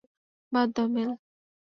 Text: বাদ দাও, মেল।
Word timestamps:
বাদ 0.51 0.67
দাও, 0.75 0.87
মেল। 0.93 1.09